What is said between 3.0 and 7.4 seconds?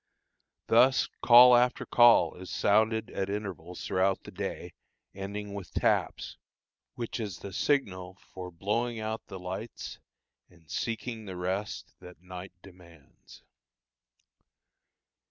at intervals throughout the day, ending with "taps," which is